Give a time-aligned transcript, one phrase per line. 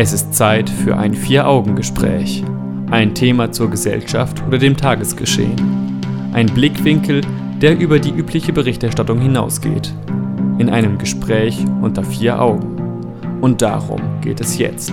[0.00, 2.44] Es ist Zeit für ein Vier-Augen-Gespräch.
[2.88, 6.00] Ein Thema zur Gesellschaft oder dem Tagesgeschehen.
[6.32, 7.22] Ein Blickwinkel,
[7.60, 9.92] der über die übliche Berichterstattung hinausgeht.
[10.58, 12.76] In einem Gespräch unter vier Augen.
[13.40, 14.92] Und darum geht es jetzt.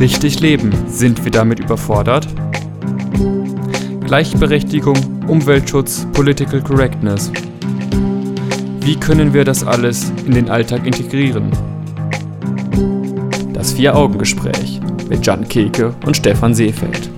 [0.00, 2.26] Richtig leben, sind wir damit überfordert?
[4.06, 4.96] Gleichberechtigung,
[5.28, 7.30] Umweltschutz, Political Correctness.
[8.80, 11.52] Wie können wir das alles in den Alltag integrieren?
[13.62, 17.08] Das Vier-Augen-Gespräch mit Jan Keke und Stefan Seefeld.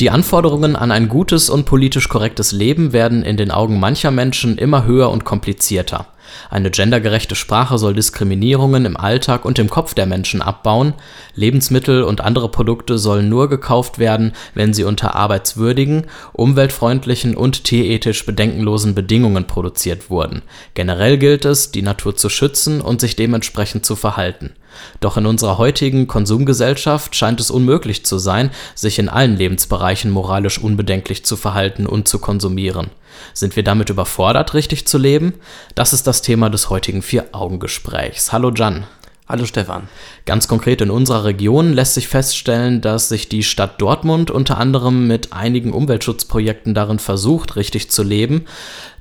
[0.00, 4.58] Die Anforderungen an ein gutes und politisch korrektes Leben werden in den Augen mancher Menschen
[4.58, 6.08] immer höher und komplizierter.
[6.50, 10.94] Eine gendergerechte Sprache soll Diskriminierungen im Alltag und im Kopf der Menschen abbauen.
[11.34, 18.24] Lebensmittel und andere Produkte sollen nur gekauft werden, wenn sie unter arbeitswürdigen, umweltfreundlichen und tierethisch
[18.26, 20.42] bedenkenlosen Bedingungen produziert wurden.
[20.74, 24.52] Generell gilt es, die Natur zu schützen und sich dementsprechend zu verhalten.
[25.00, 30.58] Doch in unserer heutigen Konsumgesellschaft scheint es unmöglich zu sein, sich in allen Lebensbereichen moralisch
[30.58, 32.90] unbedenklich zu verhalten und zu konsumieren.
[33.34, 35.34] Sind wir damit überfordert, richtig zu leben?
[35.74, 38.32] Das ist das Thema des heutigen Vier-Augen-Gesprächs.
[38.32, 38.86] Hallo Jan.
[39.28, 39.88] Hallo Stefan.
[40.24, 45.06] Ganz konkret in unserer Region lässt sich feststellen, dass sich die Stadt Dortmund unter anderem
[45.06, 48.46] mit einigen Umweltschutzprojekten darin versucht, richtig zu leben.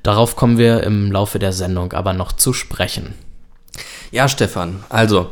[0.04, 3.14] Darauf kommen wir im Laufe der Sendung aber noch zu sprechen.
[4.12, 5.30] Ja, Stefan, also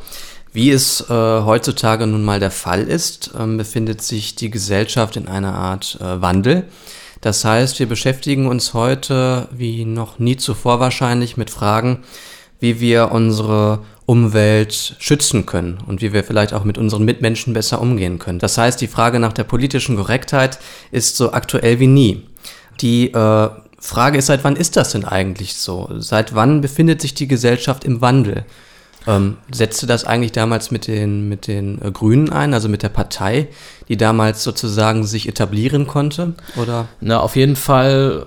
[0.54, 5.28] wie es äh, heutzutage nun mal der Fall ist, äh, befindet sich die Gesellschaft in
[5.28, 6.64] einer Art äh, Wandel.
[7.22, 12.04] Das heißt, wir beschäftigen uns heute wie noch nie zuvor wahrscheinlich mit Fragen,
[12.60, 17.82] wie wir unsere Umwelt schützen können und wie wir vielleicht auch mit unseren Mitmenschen besser
[17.82, 18.40] umgehen können.
[18.40, 20.60] Das heißt, die Frage nach der politischen Korrektheit
[20.92, 22.24] ist so aktuell wie nie.
[22.82, 23.50] Die äh,
[23.80, 25.90] Frage ist, seit wann ist das denn eigentlich so?
[25.98, 28.46] Seit wann befindet sich die Gesellschaft im Wandel?
[29.08, 32.90] Ähm, setzte das eigentlich damals mit den, mit den äh, Grünen ein, also mit der
[32.90, 33.48] Partei,
[33.88, 36.34] die damals sozusagen sich etablieren konnte?
[36.56, 36.88] Oder?
[37.02, 38.26] Na, auf jeden Fall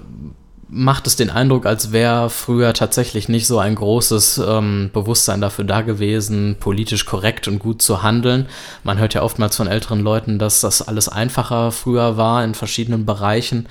[0.71, 5.65] macht es den Eindruck, als wäre früher tatsächlich nicht so ein großes ähm, Bewusstsein dafür
[5.65, 8.47] da gewesen, politisch korrekt und gut zu handeln.
[8.85, 13.07] Man hört ja oftmals von älteren Leuten, dass das alles einfacher früher war in verschiedenen
[13.07, 13.67] Bereichen.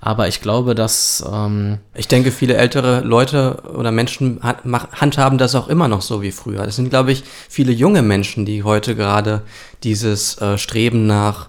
[0.00, 1.24] Aber ich glaube, dass.
[1.30, 6.32] Ähm ich denke, viele ältere Leute oder Menschen handhaben das auch immer noch so wie
[6.32, 6.62] früher.
[6.64, 9.42] Es sind, glaube ich, viele junge Menschen, die heute gerade
[9.82, 11.48] dieses äh, Streben nach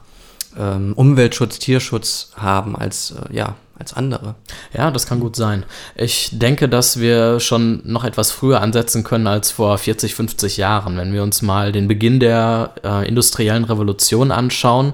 [0.57, 4.35] ähm, Umweltschutz, Tierschutz haben als, äh, ja, als andere.
[4.73, 5.65] Ja, das kann gut sein.
[5.95, 10.97] Ich denke, dass wir schon noch etwas früher ansetzen können als vor 40, 50 Jahren.
[10.97, 14.93] Wenn wir uns mal den Beginn der äh, industriellen Revolution anschauen,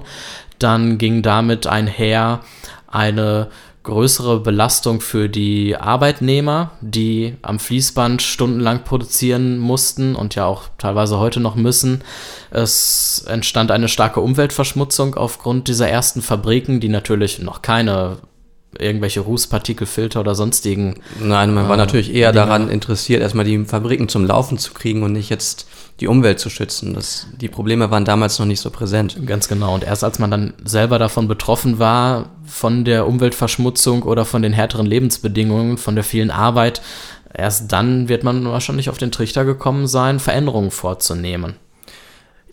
[0.58, 2.40] dann ging damit einher
[2.86, 3.48] eine
[3.84, 11.18] größere Belastung für die Arbeitnehmer, die am Fließband stundenlang produzieren mussten und ja auch teilweise
[11.18, 12.02] heute noch müssen.
[12.50, 18.16] Es entstand eine starke Umweltverschmutzung aufgrund dieser ersten Fabriken, die natürlich noch keine
[18.78, 21.00] irgendwelche Rußpartikelfilter oder sonstigen.
[21.20, 22.46] Nein, man war äh, natürlich eher Dinge.
[22.46, 25.66] daran interessiert, erstmal die Fabriken zum Laufen zu kriegen und nicht jetzt
[26.00, 26.94] die Umwelt zu schützen.
[26.94, 29.26] Das, die Probleme waren damals noch nicht so präsent.
[29.26, 29.74] Ganz genau.
[29.74, 34.52] Und erst als man dann selber davon betroffen war, von der Umweltverschmutzung oder von den
[34.52, 36.82] härteren Lebensbedingungen, von der vielen Arbeit,
[37.32, 41.56] erst dann wird man wahrscheinlich auf den Trichter gekommen sein, Veränderungen vorzunehmen.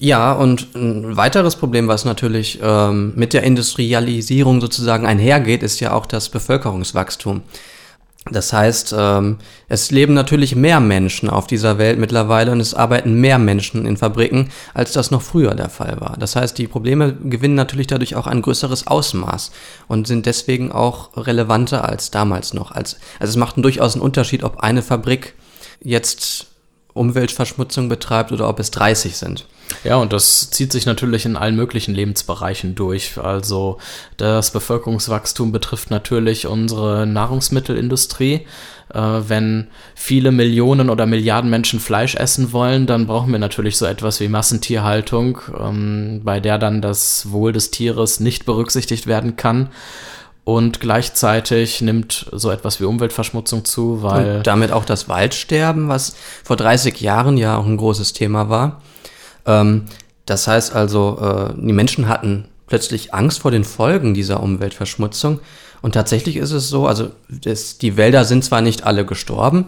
[0.04, 5.94] Ja, und ein weiteres Problem, was natürlich ähm, mit der Industrialisierung sozusagen einhergeht, ist ja
[5.94, 7.44] auch das Bevölkerungswachstum.
[8.32, 9.38] Das heißt, ähm,
[9.70, 13.96] es leben natürlich mehr Menschen auf dieser Welt mittlerweile und es arbeiten mehr Menschen in
[13.96, 16.18] Fabriken, als das noch früher der Fall war.
[16.18, 19.52] Das heißt, die Probleme gewinnen natürlich dadurch auch ein größeres Ausmaß
[19.88, 22.72] und sind deswegen auch relevanter als damals noch.
[22.72, 25.36] Als, also es macht durchaus einen Unterschied, ob eine Fabrik
[25.80, 26.48] jetzt
[26.94, 29.46] Umweltverschmutzung betreibt oder ob es 30 sind.
[29.84, 33.18] Ja, und das zieht sich natürlich in allen möglichen Lebensbereichen durch.
[33.18, 33.78] Also
[34.18, 38.46] das Bevölkerungswachstum betrifft natürlich unsere Nahrungsmittelindustrie.
[38.94, 43.86] Äh, wenn viele Millionen oder Milliarden Menschen Fleisch essen wollen, dann brauchen wir natürlich so
[43.86, 49.70] etwas wie Massentierhaltung, ähm, bei der dann das Wohl des Tieres nicht berücksichtigt werden kann.
[50.44, 54.38] Und gleichzeitig nimmt so etwas wie Umweltverschmutzung zu, weil.
[54.38, 58.82] Und damit auch das Waldsterben, was vor 30 Jahren ja auch ein großes Thema war.
[59.46, 59.86] Ähm,
[60.26, 65.40] das heißt also, äh, die Menschen hatten plötzlich Angst vor den Folgen dieser Umweltverschmutzung.
[65.82, 69.66] Und tatsächlich ist es so, also das, die Wälder sind zwar nicht alle gestorben,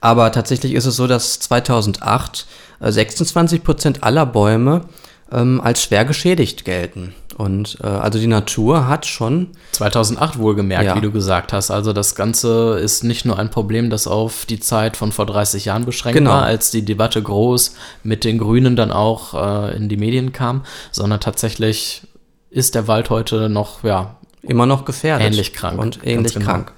[0.00, 2.46] aber tatsächlich ist es so, dass 2008
[2.80, 4.82] äh, 26 Prozent aller Bäume
[5.32, 7.14] ähm, als schwer geschädigt gelten.
[7.36, 9.48] Und äh, also die Natur hat schon.
[9.72, 10.96] 2008 wohlgemerkt, ja.
[10.96, 11.70] wie du gesagt hast.
[11.70, 15.66] Also das Ganze ist nicht nur ein Problem, das auf die Zeit von vor 30
[15.66, 16.30] Jahren beschränkt genau.
[16.30, 20.64] war, als die Debatte groß mit den Grünen dann auch äh, in die Medien kam,
[20.92, 22.02] sondern tatsächlich
[22.48, 24.16] ist der Wald heute noch, ja.
[24.42, 25.26] Immer noch gefährdet.
[25.26, 25.78] Ähnlich krank.
[25.78, 26.46] Und ähnlich genau.
[26.46, 26.72] krank.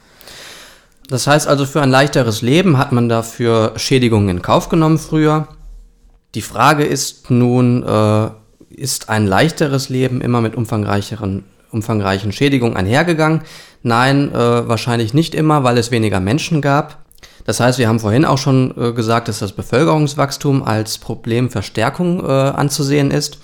[1.08, 5.48] Das heißt also, für ein leichteres Leben hat man dafür Schädigungen in Kauf genommen früher.
[6.34, 8.28] Die Frage ist nun, äh,
[8.70, 13.42] ist ein leichteres Leben immer mit umfangreicheren, umfangreichen Schädigungen einhergegangen?
[13.82, 17.04] Nein, äh, wahrscheinlich nicht immer, weil es weniger Menschen gab.
[17.44, 22.30] Das heißt, wir haben vorhin auch schon äh, gesagt, dass das Bevölkerungswachstum als Problemverstärkung äh,
[22.30, 23.38] anzusehen ist.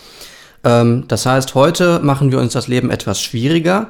[0.63, 3.89] Ähm, das heißt, heute machen wir uns das Leben etwas schwieriger,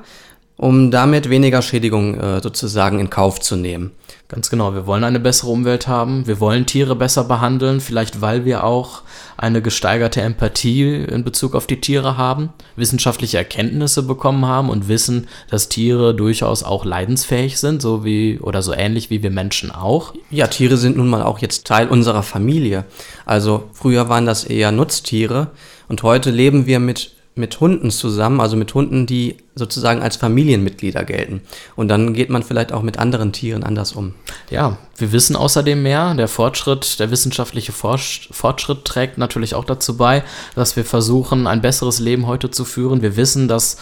[0.56, 3.92] um damit weniger Schädigungen äh, sozusagen in Kauf zu nehmen.
[4.28, 8.44] Ganz genau, wir wollen eine bessere Umwelt haben, wir wollen Tiere besser behandeln, vielleicht weil
[8.44, 9.02] wir auch
[9.36, 15.28] eine gesteigerte Empathie in Bezug auf die Tiere haben, wissenschaftliche Erkenntnisse bekommen haben und wissen,
[15.50, 20.14] dass Tiere durchaus auch leidensfähig sind, so wie oder so ähnlich wie wir Menschen auch.
[20.30, 22.84] Ja, Tiere sind nun mal auch jetzt Teil unserer Familie.
[23.26, 25.48] Also früher waren das eher Nutztiere
[25.88, 31.02] und heute leben wir mit mit Hunden zusammen, also mit Hunden, die sozusagen als Familienmitglieder
[31.02, 31.40] gelten.
[31.74, 34.14] Und dann geht man vielleicht auch mit anderen Tieren anders um.
[34.50, 36.14] Ja, wir wissen außerdem mehr.
[36.14, 40.22] Der Fortschritt, der wissenschaftliche Fortschritt trägt natürlich auch dazu bei,
[40.54, 43.02] dass wir versuchen, ein besseres Leben heute zu führen.
[43.02, 43.78] Wir wissen, dass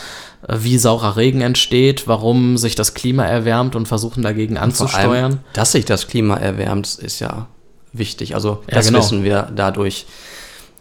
[0.48, 5.24] äh, wie saurer Regen entsteht, warum sich das Klima erwärmt und versuchen dagegen anzusteuern.
[5.24, 7.48] Allem, dass sich das Klima erwärmt, ist ja
[7.92, 8.34] wichtig.
[8.34, 9.04] Also das ja, genau.
[9.04, 10.06] wissen wir dadurch.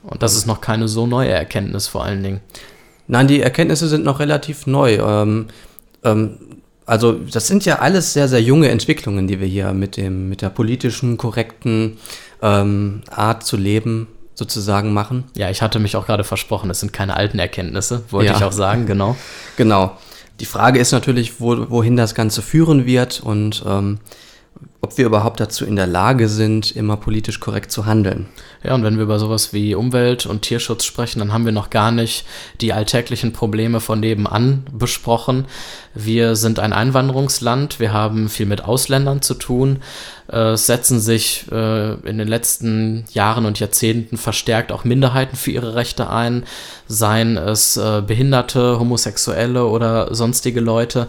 [0.04, 2.40] Und das ist noch keine so neue Erkenntnis vor allen Dingen.
[3.08, 4.96] Nein, die Erkenntnisse sind noch relativ neu.
[4.96, 5.48] Ähm,
[6.04, 6.38] ähm,
[6.86, 10.42] also das sind ja alles sehr, sehr junge Entwicklungen, die wir hier mit, dem, mit
[10.42, 11.98] der politischen, korrekten
[12.42, 15.26] ähm, Art zu leben sozusagen machen.
[15.36, 18.38] Ja, ich hatte mich auch gerade versprochen, es sind keine alten Erkenntnisse, wollte ja.
[18.38, 19.16] ich auch sagen, genau.
[19.58, 19.98] Genau.
[20.40, 24.00] Die Frage ist natürlich, wo, wohin das Ganze führen wird und ähm,
[24.84, 28.26] ob wir überhaupt dazu in der Lage sind, immer politisch korrekt zu handeln.
[28.64, 31.70] Ja, und wenn wir über sowas wie Umwelt und Tierschutz sprechen, dann haben wir noch
[31.70, 32.26] gar nicht
[32.62, 35.46] die alltäglichen Probleme von nebenan besprochen.
[35.94, 39.80] Wir sind ein Einwanderungsland, wir haben viel mit Ausländern zu tun.
[40.28, 45.76] Es setzen sich äh, in den letzten Jahren und Jahrzehnten verstärkt auch Minderheiten für ihre
[45.76, 46.46] Rechte ein,
[46.88, 51.08] seien es äh, Behinderte, Homosexuelle oder sonstige Leute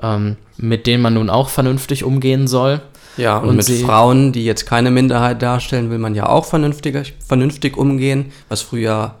[0.00, 2.80] ähm, mit denen man nun auch vernünftig umgehen soll.
[3.16, 7.14] Ja, und, und mit Frauen, die jetzt keine Minderheit darstellen, will man ja auch vernünftig,
[7.26, 9.16] vernünftig umgehen, was früher,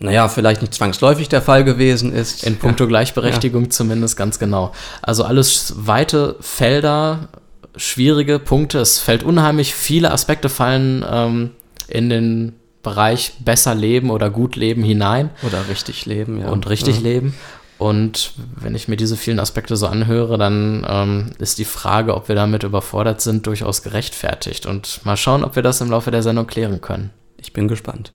[0.00, 2.44] naja, vielleicht nicht zwangsläufig der Fall gewesen ist.
[2.44, 2.88] In puncto ja.
[2.88, 3.70] Gleichberechtigung ja.
[3.70, 4.72] zumindest, ganz genau.
[5.00, 7.28] Also alles weite Felder,
[7.76, 8.80] schwierige Punkte.
[8.80, 11.50] Es fällt unheimlich, viele Aspekte fallen ähm,
[11.88, 12.52] in den
[12.82, 15.30] Bereich besser leben oder gut leben hinein.
[15.42, 16.48] Oder richtig leben, ja.
[16.48, 17.02] Und richtig ja.
[17.02, 17.34] leben.
[17.78, 22.28] Und wenn ich mir diese vielen Aspekte so anhöre, dann ähm, ist die Frage, ob
[22.28, 24.66] wir damit überfordert sind, durchaus gerechtfertigt.
[24.66, 27.10] Und mal schauen, ob wir das im Laufe der Sendung klären können.
[27.36, 28.12] Ich bin gespannt.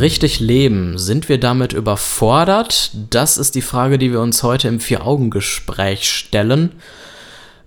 [0.00, 0.98] Richtig leben?
[0.98, 2.90] Sind wir damit überfordert?
[3.10, 6.72] Das ist die Frage, die wir uns heute im Vier-Augen-Gespräch stellen.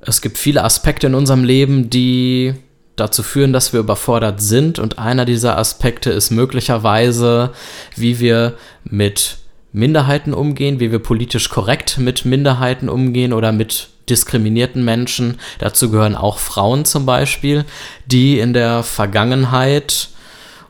[0.01, 2.55] Es gibt viele Aspekte in unserem Leben, die
[2.95, 4.79] dazu führen, dass wir überfordert sind.
[4.79, 7.51] Und einer dieser Aspekte ist möglicherweise,
[7.95, 9.37] wie wir mit
[9.71, 15.39] Minderheiten umgehen, wie wir politisch korrekt mit Minderheiten umgehen oder mit diskriminierten Menschen.
[15.59, 17.65] Dazu gehören auch Frauen zum Beispiel,
[18.05, 20.09] die in der Vergangenheit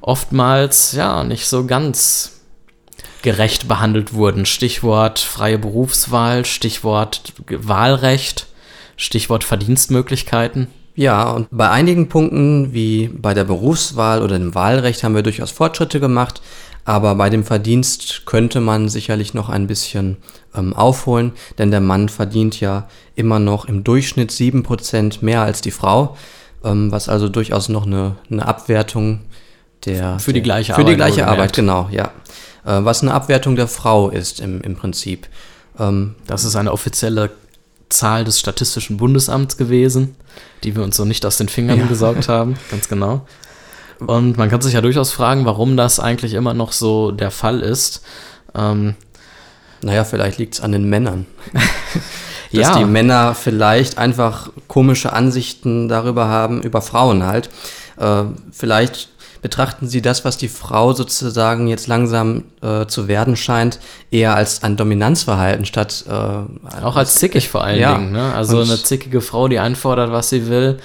[0.03, 2.41] oftmals ja nicht so ganz
[3.21, 4.45] gerecht behandelt wurden.
[4.45, 8.47] Stichwort freie Berufswahl, Stichwort Wahlrecht,
[8.97, 10.67] Stichwort Verdienstmöglichkeiten.
[10.95, 15.49] Ja, und bei einigen Punkten, wie bei der Berufswahl oder dem Wahlrecht, haben wir durchaus
[15.49, 16.41] Fortschritte gemacht.
[16.85, 20.17] Aber bei dem Verdienst könnte man sicherlich noch ein bisschen
[20.53, 25.71] ähm, aufholen, denn der Mann verdient ja immer noch im Durchschnitt 7% mehr als die
[25.71, 26.17] Frau,
[26.65, 29.21] ähm, was also durchaus noch eine, eine Abwertung
[29.85, 30.85] der, für die gleiche für Arbeit.
[30.85, 32.11] Für die gleiche Arbeit, genau, ja.
[32.65, 35.27] Äh, was eine Abwertung der Frau ist im, im Prinzip.
[35.79, 37.31] Ähm, das ist eine offizielle
[37.89, 40.15] Zahl des Statistischen Bundesamts gewesen,
[40.63, 41.85] die wir uns so nicht aus den Fingern ja.
[41.85, 43.25] gesaugt haben, ganz genau.
[43.99, 47.61] Und man kann sich ja durchaus fragen, warum das eigentlich immer noch so der Fall
[47.61, 48.03] ist.
[48.55, 48.95] Ähm,
[49.81, 51.25] naja, vielleicht liegt es an den Männern.
[52.51, 52.77] Dass ja.
[52.77, 57.49] die Männer vielleicht einfach komische Ansichten darüber haben, über Frauen halt.
[57.97, 59.09] Äh, vielleicht
[59.43, 63.77] betrachten Sie das, was die Frau sozusagen jetzt langsam äh, zu werden scheint,
[64.09, 67.93] eher als ein Dominanzverhalten statt äh, auch als zickig vor allen ja.
[67.93, 68.13] Dingen.
[68.13, 68.33] Ne?
[68.33, 70.77] Also Und eine zickige Frau, die einfordert, was sie will,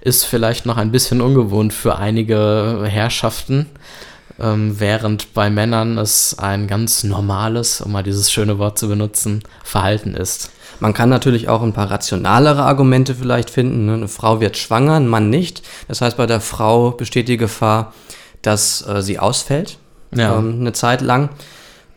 [0.00, 3.66] ist vielleicht noch ein bisschen ungewohnt für einige Herrschaften.
[4.40, 9.42] Ähm, während bei Männern es ein ganz normales, um mal dieses schöne Wort zu benutzen,
[9.62, 10.50] Verhalten ist.
[10.80, 13.86] Man kann natürlich auch ein paar rationalere Argumente vielleicht finden.
[13.86, 13.94] Ne?
[13.94, 15.62] Eine Frau wird schwanger, ein Mann nicht.
[15.88, 17.94] Das heißt, bei der Frau besteht die Gefahr,
[18.46, 19.78] dass äh, sie ausfällt
[20.14, 20.38] ja.
[20.38, 21.30] ähm, eine Zeit lang.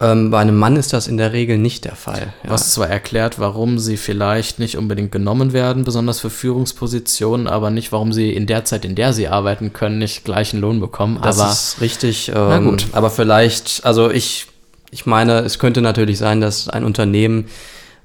[0.02, 2.34] Ähm, bei einem Mann ist das in der Regel nicht der Fall.
[2.44, 2.52] Ja.
[2.52, 7.92] Was zwar erklärt, warum sie vielleicht nicht unbedingt genommen werden, besonders für Führungspositionen, aber nicht,
[7.92, 11.20] warum sie in der Zeit, in der sie arbeiten können, nicht gleichen Lohn bekommen.
[11.22, 12.30] Das aber, ist richtig.
[12.30, 12.88] Ähm, na gut.
[12.94, 14.48] Aber vielleicht, also ich,
[14.90, 17.50] ich meine, es könnte natürlich sein, dass ein Unternehmen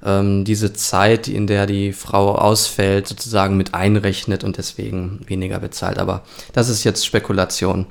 [0.03, 5.97] ähm, diese Zeit, in der die Frau ausfällt, sozusagen mit einrechnet und deswegen weniger bezahlt.
[5.97, 7.85] Aber das ist jetzt Spekulation.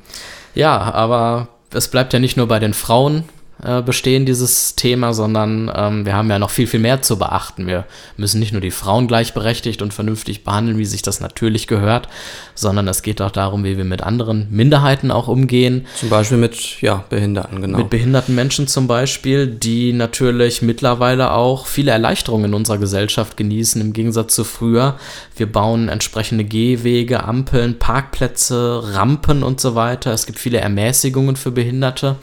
[0.54, 3.25] Ja, aber es bleibt ja nicht nur bei den Frauen
[3.62, 7.66] äh, bestehen, dieses Thema, sondern ähm, wir haben ja noch viel, viel mehr zu beachten.
[7.66, 12.08] Wir müssen nicht nur die Frauen gleichberechtigt und vernünftig behandeln, wie sich das natürlich gehört,
[12.54, 15.87] sondern es geht auch darum, wie wir mit anderen Minderheiten auch umgehen.
[15.94, 17.78] Zum Beispiel mit ja, Behinderten, genau.
[17.78, 23.80] Mit behinderten Menschen zum Beispiel, die natürlich mittlerweile auch viele Erleichterungen in unserer Gesellschaft genießen,
[23.80, 24.99] im Gegensatz zu früher.
[25.37, 30.12] Wir bauen entsprechende Gehwege, Ampeln, Parkplätze, Rampen und so weiter.
[30.12, 32.16] Es gibt viele Ermäßigungen für Behinderte.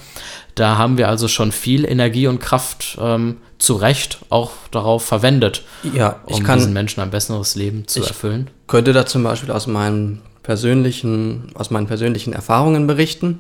[0.56, 5.64] Da haben wir also schon viel Energie und Kraft ähm, zu Recht auch darauf verwendet,
[5.94, 8.50] ja, um kann, diesen Menschen ein besseres Leben zu erfüllen.
[8.68, 13.40] Könnte da zum Beispiel aus meinen persönlichen, aus meinen persönlichen Erfahrungen berichten.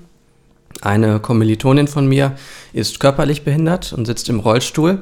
[0.81, 2.33] Eine Kommilitonin von mir
[2.73, 5.01] ist körperlich behindert und sitzt im Rollstuhl.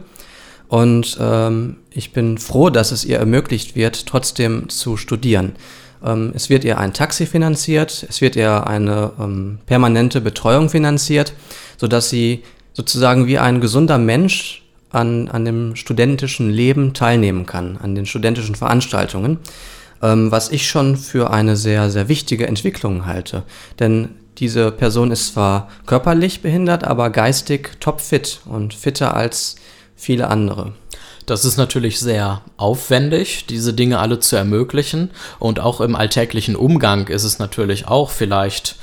[0.67, 5.53] Und ähm, ich bin froh, dass es ihr ermöglicht wird, trotzdem zu studieren.
[6.05, 11.33] Ähm, es wird ihr ein Taxi finanziert, es wird ihr eine ähm, permanente Betreuung finanziert
[11.79, 17.95] sodass sie sozusagen wie ein gesunder Mensch an, an dem studentischen Leben teilnehmen kann, an
[17.95, 19.39] den studentischen Veranstaltungen,
[20.03, 23.43] ähm, was ich schon für eine sehr, sehr wichtige Entwicklung halte.
[23.79, 29.55] Denn diese Person ist zwar körperlich behindert, aber geistig topfit und fitter als
[29.95, 30.73] viele andere.
[31.29, 35.11] Das ist natürlich sehr aufwendig, diese Dinge alle zu ermöglichen.
[35.37, 38.77] Und auch im alltäglichen Umgang ist es natürlich auch vielleicht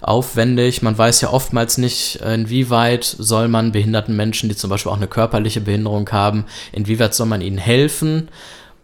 [0.00, 0.82] aufwendig.
[0.82, 5.06] Man weiß ja oftmals nicht, inwieweit soll man behinderten Menschen, die zum Beispiel auch eine
[5.06, 8.28] körperliche Behinderung haben, inwieweit soll man ihnen helfen.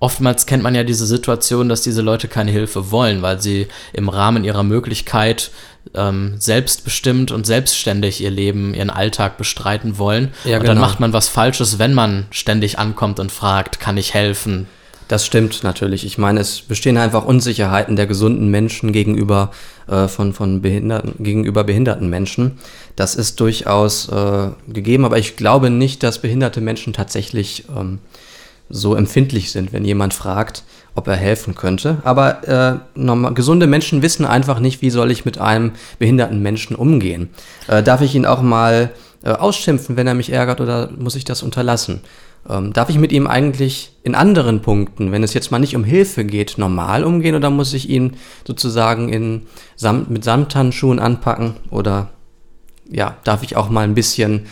[0.01, 4.09] Oftmals kennt man ja diese Situation, dass diese Leute keine Hilfe wollen, weil sie im
[4.09, 5.51] Rahmen ihrer Möglichkeit
[5.95, 10.33] ähm, selbstbestimmt und selbstständig ihr Leben, ihren Alltag bestreiten wollen.
[10.45, 10.87] Ja, und dann genau.
[10.87, 14.67] macht man was Falsches, wenn man ständig ankommt und fragt, kann ich helfen?
[15.09, 16.05] Das stimmt natürlich.
[16.05, 19.51] Ich meine, es bestehen einfach Unsicherheiten der gesunden Menschen gegenüber
[19.89, 22.59] äh, von, von behinderten, gegenüber behinderten Menschen.
[22.95, 28.01] Das ist durchaus äh, gegeben, aber ich glaube nicht, dass behinderte Menschen tatsächlich ähm,
[28.71, 31.99] so empfindlich sind, wenn jemand fragt, ob er helfen könnte.
[32.05, 36.77] Aber äh, normal, gesunde Menschen wissen einfach nicht, wie soll ich mit einem behinderten Menschen
[36.77, 37.31] umgehen.
[37.67, 38.91] Äh, darf ich ihn auch mal
[39.23, 42.01] äh, ausschimpfen, wenn er mich ärgert, oder muss ich das unterlassen?
[42.49, 45.85] Ähm, darf ich mit ihm eigentlich in anderen Punkten, wenn es jetzt mal nicht um
[45.85, 49.43] Hilfe geht, normal umgehen oder muss ich ihn sozusagen in
[49.77, 52.11] Samt, mit Samthandschuhen anpacken oder
[52.91, 54.47] ja, darf ich auch mal ein bisschen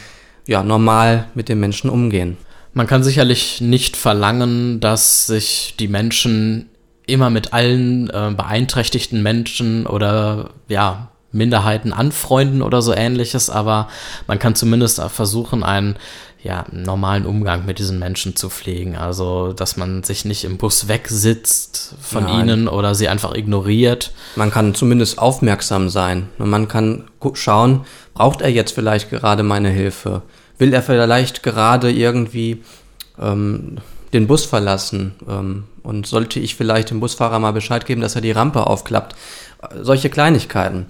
[0.46, 2.36] ja, normal mit dem Menschen umgehen?
[2.76, 6.68] Man kann sicherlich nicht verlangen, dass sich die Menschen
[7.06, 13.88] immer mit allen äh, beeinträchtigten Menschen oder ja, Minderheiten anfreunden oder so ähnliches, aber
[14.26, 15.96] man kann zumindest versuchen, einen
[16.42, 18.94] ja, normalen Umgang mit diesen Menschen zu pflegen.
[18.94, 22.40] Also, dass man sich nicht im Bus wegsitzt von Nein.
[22.46, 24.12] ihnen oder sie einfach ignoriert.
[24.36, 26.28] Man kann zumindest aufmerksam sein.
[26.36, 30.20] Und man kann schauen, braucht er jetzt vielleicht gerade meine Hilfe?
[30.58, 32.62] Will er vielleicht gerade irgendwie
[33.18, 33.78] ähm,
[34.12, 35.14] den Bus verlassen?
[35.28, 39.14] Ähm, und sollte ich vielleicht dem Busfahrer mal Bescheid geben, dass er die Rampe aufklappt?
[39.82, 40.86] Solche Kleinigkeiten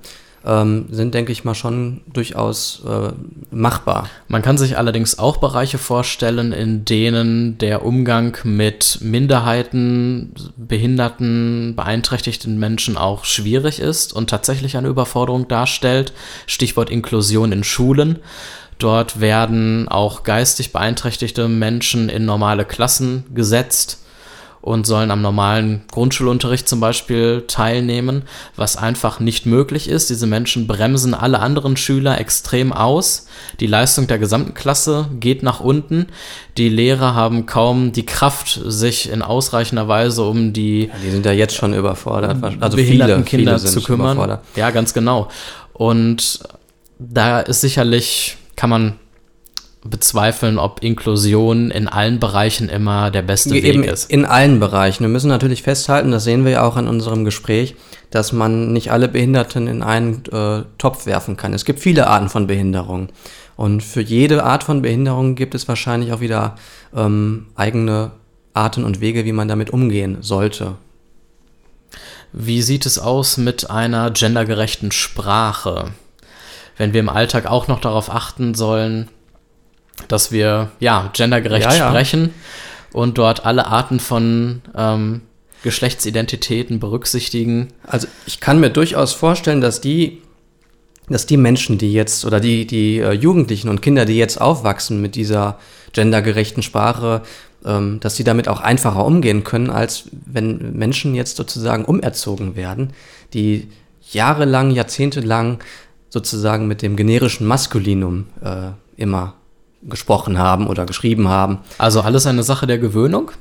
[0.46, 3.11] ähm, sind, denke ich mal, schon durchaus äh,
[3.50, 4.08] machbar.
[4.28, 12.58] Man kann sich allerdings auch Bereiche vorstellen, in denen der Umgang mit Minderheiten, behinderten, beeinträchtigten
[12.58, 16.12] Menschen auch schwierig ist und tatsächlich eine Überforderung darstellt.
[16.46, 18.20] Stichwort Inklusion in Schulen.
[18.78, 24.02] Dort werden auch geistig beeinträchtigte Menschen in normale Klassen gesetzt
[24.66, 28.23] und sollen am normalen Grundschulunterricht zum Beispiel teilnehmen,
[28.56, 30.11] was einfach nicht möglich ist.
[30.11, 33.28] Diese Menschen bremsen alle anderen Schüler extrem aus.
[33.61, 36.06] Die Leistung der gesamten Klasse geht nach unten.
[36.59, 40.87] Die Lehrer haben kaum die Kraft, sich in ausreichender Weise um die.
[40.87, 42.42] Ja, die sind ja jetzt schon überfordert.
[42.59, 44.38] Also behinderten viele, Kinder viele zu kümmern.
[44.56, 45.28] Ja, ganz genau.
[45.75, 46.40] Und
[46.99, 48.98] da ist sicherlich, kann man
[49.90, 54.10] bezweifeln, ob Inklusion in allen Bereichen immer der beste Eben Weg ist.
[54.10, 55.04] In allen Bereichen.
[55.04, 57.76] Wir müssen natürlich festhalten, das sehen wir ja auch in unserem Gespräch,
[58.10, 61.54] dass man nicht alle Behinderten in einen äh, Topf werfen kann.
[61.54, 63.08] Es gibt viele Arten von Behinderung.
[63.56, 66.56] Und für jede Art von Behinderung gibt es wahrscheinlich auch wieder
[66.94, 68.10] ähm, eigene
[68.54, 70.76] Arten und Wege, wie man damit umgehen sollte.
[72.32, 75.92] Wie sieht es aus mit einer gendergerechten Sprache?
[76.76, 79.09] Wenn wir im Alltag auch noch darauf achten sollen,
[80.09, 81.88] dass wir ja gendergerecht Ja, ja.
[81.88, 82.35] sprechen
[82.92, 85.23] und dort alle Arten von ähm,
[85.62, 87.68] Geschlechtsidentitäten berücksichtigen.
[87.87, 90.23] Also ich kann mir durchaus vorstellen, dass die,
[91.09, 95.00] dass die Menschen, die jetzt oder die, die äh, Jugendlichen und Kinder, die jetzt aufwachsen
[95.00, 95.59] mit dieser
[95.92, 97.23] gendergerechten Sprache,
[97.64, 102.92] ähm, dass sie damit auch einfacher umgehen können, als wenn Menschen jetzt sozusagen umerzogen werden,
[103.33, 103.68] die
[104.12, 105.59] jahrelang, jahrzehntelang
[106.16, 109.35] sozusagen mit dem generischen Maskulinum äh, immer
[109.82, 111.58] gesprochen haben oder geschrieben haben.
[111.76, 113.32] Also alles eine Sache der Gewöhnung?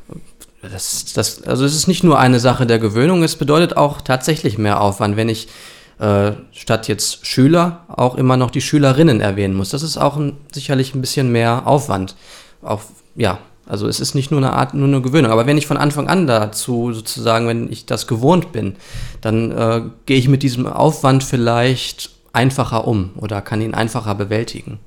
[0.61, 4.57] Das, das, also es ist nicht nur eine Sache der Gewöhnung, es bedeutet auch tatsächlich
[4.57, 5.47] mehr Aufwand, wenn ich
[5.99, 9.69] äh, statt jetzt Schüler auch immer noch die Schülerinnen erwähnen muss.
[9.69, 12.17] Das ist auch ein, sicherlich ein bisschen mehr Aufwand.
[12.61, 12.81] Auch,
[13.15, 15.31] ja, also es ist nicht nur eine Art, nur eine Gewöhnung.
[15.31, 18.75] Aber wenn ich von Anfang an dazu sozusagen, wenn ich das gewohnt bin,
[19.21, 24.79] dann äh, gehe ich mit diesem Aufwand vielleicht einfacher um oder kann ihn einfacher bewältigen.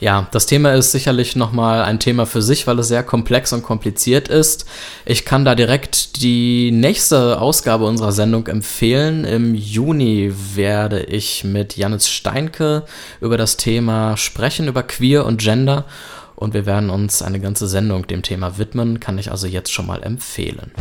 [0.00, 3.62] Ja, das Thema ist sicherlich nochmal ein Thema für sich, weil es sehr komplex und
[3.62, 4.66] kompliziert ist.
[5.04, 9.24] Ich kann da direkt die nächste Ausgabe unserer Sendung empfehlen.
[9.24, 12.84] Im Juni werde ich mit Janis Steinke
[13.20, 15.84] über das Thema sprechen, über Queer und Gender.
[16.34, 19.86] Und wir werden uns eine ganze Sendung dem Thema widmen, kann ich also jetzt schon
[19.86, 20.72] mal empfehlen.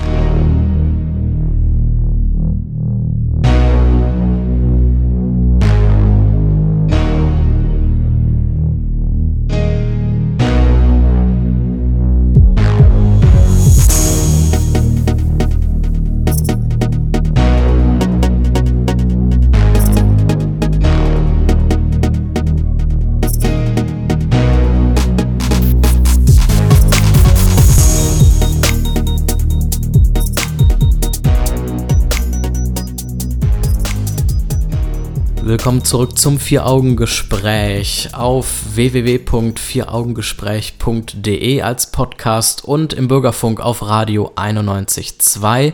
[35.66, 45.74] Willkommen zurück zum Vier-Augen-Gespräch auf www.vieraugengespräch.de als Podcast und im Bürgerfunk auf Radio 91.2.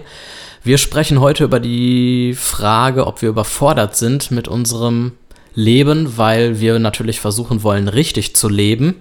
[0.63, 5.11] Wir sprechen heute über die Frage, ob wir überfordert sind mit unserem
[5.55, 8.95] Leben, weil wir natürlich versuchen wollen, richtig zu leben.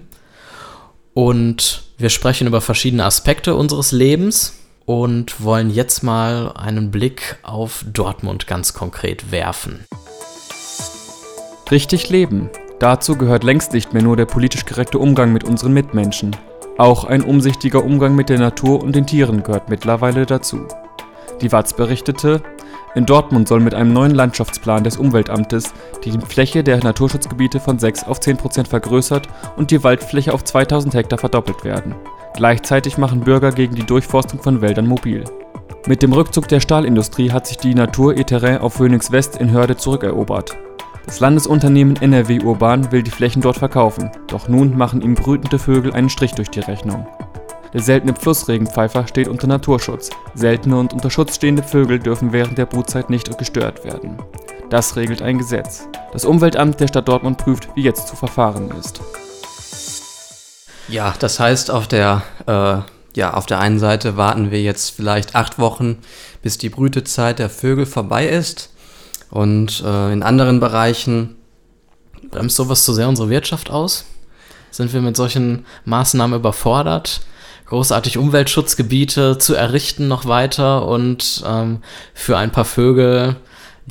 [1.13, 7.85] Und wir sprechen über verschiedene Aspekte unseres Lebens und wollen jetzt mal einen Blick auf
[7.87, 9.85] Dortmund ganz konkret werfen.
[11.71, 12.49] Richtig leben.
[12.79, 16.35] Dazu gehört längst nicht mehr nur der politisch korrekte Umgang mit unseren Mitmenschen.
[16.77, 20.67] Auch ein umsichtiger Umgang mit der Natur und den Tieren gehört mittlerweile dazu.
[21.39, 22.41] Die Watz berichtete,
[22.93, 28.03] in Dortmund soll mit einem neuen Landschaftsplan des Umweltamtes die Fläche der Naturschutzgebiete von 6
[28.03, 31.95] auf 10 Prozent vergrößert und die Waldfläche auf 2000 Hektar verdoppelt werden.
[32.35, 35.23] Gleichzeitig machen Bürger gegen die Durchforstung von Wäldern mobil.
[35.87, 39.51] Mit dem Rückzug der Stahlindustrie hat sich die Natur et Terrain auf Phoenix West in
[39.51, 40.57] Hörde zurückerobert.
[41.05, 45.93] Das Landesunternehmen NRW Urban will die Flächen dort verkaufen, doch nun machen ihm brütende Vögel
[45.93, 47.07] einen Strich durch die Rechnung.
[47.73, 50.09] Der seltene Flussregenpfeifer steht unter Naturschutz.
[50.35, 54.17] Seltene und unter Schutz stehende Vögel dürfen während der Brutzeit nicht gestört werden.
[54.69, 55.87] Das regelt ein Gesetz.
[56.11, 59.01] Das Umweltamt der Stadt Dortmund prüft, wie jetzt zu verfahren ist.
[60.87, 62.79] Ja, das heißt, auf der, äh,
[63.17, 65.99] ja, auf der einen Seite warten wir jetzt vielleicht acht Wochen,
[66.41, 68.69] bis die Brütezeit der Vögel vorbei ist.
[69.31, 71.37] Und äh, in anderen Bereichen
[72.31, 74.05] Bremst sowas zu sehr unsere Wirtschaft aus?
[74.71, 77.21] Sind wir mit solchen Maßnahmen überfordert?
[77.65, 81.81] Großartig Umweltschutzgebiete zu errichten noch weiter und ähm,
[82.13, 83.37] für ein paar Vögel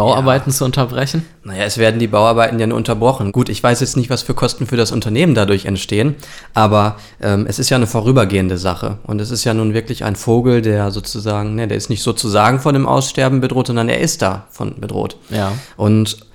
[0.01, 1.27] Bauarbeiten zu unterbrechen?
[1.45, 3.33] Naja, es werden die Bauarbeiten ja nur unterbrochen.
[3.33, 6.17] Gut, ich weiß jetzt nicht, was für Kosten für das Unternehmen dadurch entstehen,
[6.55, 8.97] aber ähm, es ist ja eine vorübergehende Sache.
[9.05, 12.61] Und es ist ja nun wirklich ein Vogel, der sozusagen, ne, der ist nicht sozusagen
[12.61, 15.19] von dem Aussterben bedroht, sondern er ist davon bedroht.
[15.29, 15.53] Ja.
[15.77, 16.27] Und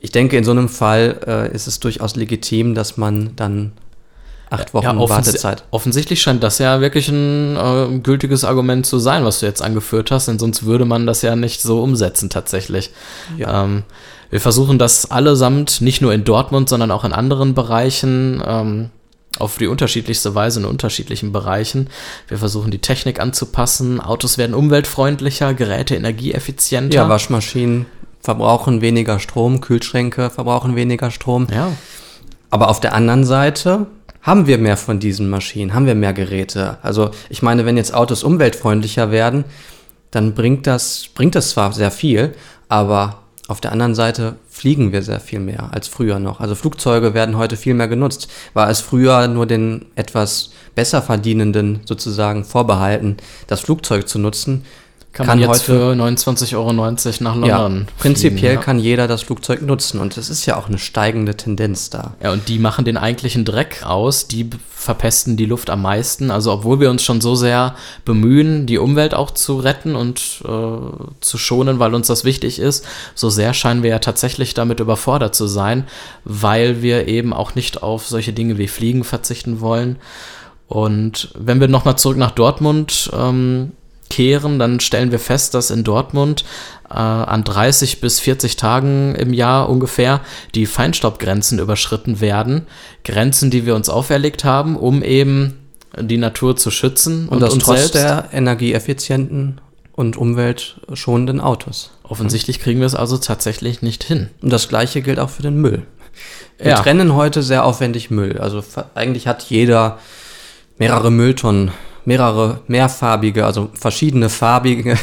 [0.00, 3.72] ich denke, in so einem Fall äh, ist es durchaus legitim, dass man dann
[4.52, 5.64] acht Wochen Ja, offensi Wartezeit.
[5.70, 10.10] offensichtlich scheint das ja wirklich ein äh, gültiges Argument zu sein, was du jetzt angeführt
[10.10, 12.90] hast, denn sonst würde man das ja nicht so umsetzen tatsächlich.
[13.36, 13.64] Ja.
[13.64, 13.84] Ähm,
[14.30, 18.90] wir versuchen das allesamt, nicht nur in Dortmund, sondern auch in anderen Bereichen, ähm,
[19.38, 21.88] auf die unterschiedlichste Weise in unterschiedlichen Bereichen.
[22.28, 26.96] Wir versuchen die Technik anzupassen, Autos werden umweltfreundlicher, Geräte energieeffizienter.
[26.96, 27.86] Ja, Waschmaschinen
[28.20, 31.46] verbrauchen weniger Strom, Kühlschränke verbrauchen weniger Strom.
[31.52, 31.72] Ja.
[32.50, 33.86] Aber auf der anderen Seite
[34.22, 36.78] haben wir mehr von diesen Maschinen, haben wir mehr Geräte.
[36.82, 39.44] Also ich meine, wenn jetzt Autos umweltfreundlicher werden,
[40.10, 42.34] dann bringt das, bringt das zwar sehr viel,
[42.68, 46.40] aber auf der anderen Seite fliegen wir sehr viel mehr als früher noch.
[46.40, 48.28] Also Flugzeuge werden heute viel mehr genutzt.
[48.54, 53.16] War es früher nur den etwas besser verdienenden sozusagen vorbehalten,
[53.48, 54.64] das Flugzeug zu nutzen,
[55.12, 57.46] kann, kann man jetzt heute, für 29,90 Euro nach London.
[57.46, 58.60] Ja, prinzipiell fliegen, ja.
[58.60, 62.14] kann jeder das Flugzeug nutzen und es ist ja auch eine steigende Tendenz da.
[62.22, 66.30] Ja, und die machen den eigentlichen Dreck aus, die verpesten die Luft am meisten.
[66.30, 71.18] Also obwohl wir uns schon so sehr bemühen, die Umwelt auch zu retten und äh,
[71.20, 75.34] zu schonen, weil uns das wichtig ist, so sehr scheinen wir ja tatsächlich damit überfordert
[75.34, 75.84] zu sein,
[76.24, 79.96] weil wir eben auch nicht auf solche Dinge wie Fliegen verzichten wollen.
[80.68, 83.72] Und wenn wir nochmal zurück nach Dortmund ähm,
[84.12, 86.44] kehren, dann stellen wir fest, dass in Dortmund
[86.90, 90.20] äh, an 30 bis 40 Tagen im Jahr ungefähr
[90.54, 92.66] die Feinstaubgrenzen überschritten werden.
[93.04, 95.58] Grenzen, die wir uns auferlegt haben, um eben
[95.98, 97.94] die Natur zu schützen und, und das uns trotz selbst.
[97.94, 101.92] der energieeffizienten und umweltschonenden Autos.
[102.02, 104.28] Offensichtlich kriegen wir es also tatsächlich nicht hin.
[104.42, 105.86] Und das gleiche gilt auch für den Müll.
[106.58, 106.80] Wir ja.
[106.80, 108.38] trennen heute sehr aufwendig Müll.
[108.38, 108.62] Also
[108.94, 109.98] eigentlich hat jeder
[110.76, 111.70] mehrere Mülltonnen
[112.04, 114.96] mehrere mehrfarbige, also verschiedene farbige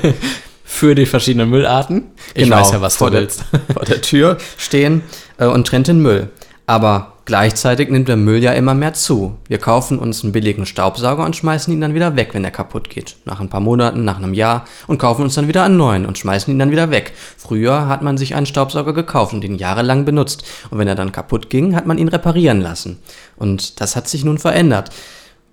[0.64, 2.12] für die verschiedenen Müllarten.
[2.34, 3.44] Ich genau, weiß ja, was vor du willst.
[3.52, 5.02] Der, vor der Tür stehen
[5.38, 6.30] äh, und trennt den Müll.
[6.66, 9.36] Aber gleichzeitig nimmt der Müll ja immer mehr zu.
[9.48, 12.88] Wir kaufen uns einen billigen Staubsauger und schmeißen ihn dann wieder weg, wenn er kaputt
[12.88, 13.16] geht.
[13.24, 16.16] Nach ein paar Monaten, nach einem Jahr und kaufen uns dann wieder einen neuen und
[16.16, 17.12] schmeißen ihn dann wieder weg.
[17.36, 20.44] Früher hat man sich einen Staubsauger gekauft und ihn jahrelang benutzt.
[20.70, 23.00] Und wenn er dann kaputt ging, hat man ihn reparieren lassen.
[23.36, 24.90] Und das hat sich nun verändert.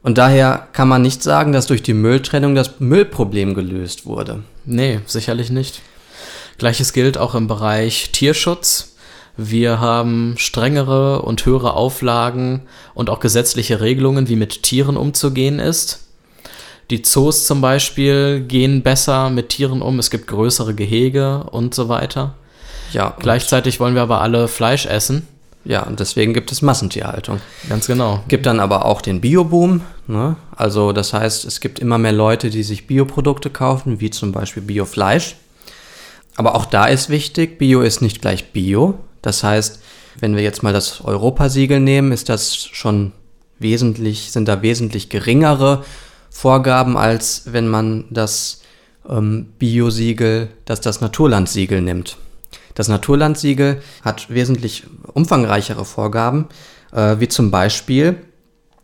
[0.03, 4.43] Und daher kann man nicht sagen, dass durch die Mülltrennung das Müllproblem gelöst wurde.
[4.65, 5.81] Nee, sicherlich nicht.
[6.57, 8.95] Gleiches gilt auch im Bereich Tierschutz.
[9.35, 12.63] Wir haben strengere und höhere Auflagen
[12.95, 16.07] und auch gesetzliche Regelungen, wie mit Tieren umzugehen ist.
[16.89, 21.89] Die Zoos zum Beispiel gehen besser mit Tieren um, es gibt größere Gehege und so
[21.89, 22.35] weiter.
[22.93, 23.15] Ja.
[23.19, 25.27] Gleichzeitig wollen wir aber alle Fleisch essen.
[25.67, 27.41] Ja, und deswegen gibt es Massentierhaltung.
[27.67, 28.23] Ganz genau.
[28.29, 29.81] Gibt dann aber auch den Bioboom.
[30.07, 30.37] Ne?
[30.55, 34.63] Also das heißt, es gibt immer mehr Leute, die sich Bioprodukte kaufen, wie zum Beispiel
[34.63, 35.35] Biofleisch.
[36.37, 38.97] Aber auch da ist wichtig, Bio ist nicht gleich Bio.
[39.21, 39.81] Das heißt,
[40.21, 43.11] wenn wir jetzt mal das Europasiegel nehmen, ist das schon
[43.59, 45.83] wesentlich, sind da wesentlich geringere
[46.29, 48.61] Vorgaben, als wenn man das
[49.09, 52.15] ähm, Biosiegel, das das Naturlandsiegel nimmt.
[52.77, 56.47] Das Naturlandsiegel hat wesentlich umfangreichere Vorgaben,
[56.91, 58.17] äh, wie zum Beispiel,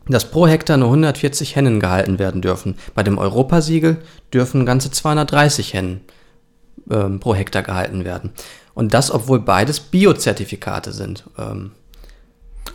[0.07, 2.75] dass pro Hektar nur 140 Hennen gehalten werden dürfen.
[2.95, 3.97] Bei dem Europasiegel
[4.33, 6.01] dürfen ganze 230 Hennen
[6.89, 8.31] äh, pro Hektar gehalten werden.
[8.73, 11.25] Und das, obwohl beides Biozertifikate sind.
[11.37, 11.73] Ähm,